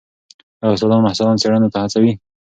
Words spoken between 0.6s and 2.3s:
ایا استادان محصلان څېړنو ته هڅوي؟